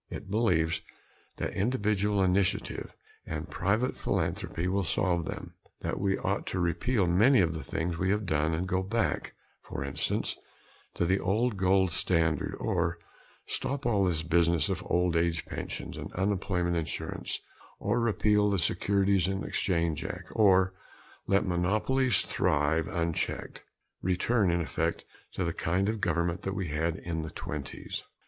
[0.09, 0.81] It believes
[1.37, 7.39] that individual initiative and private philanthropy will solve them that we ought to repeal many
[7.39, 10.35] of the things we have done and go back, for instance,
[10.95, 12.97] to the old gold standard, or
[13.45, 17.39] stop all this business of old age pensions and unemployment insurance,
[17.77, 20.73] or repeal the Securities and Exchange Act, or
[21.27, 23.63] let monopolies thrive unchecked
[24.01, 28.03] return, in effect, to the kind of government that we had in the twenties.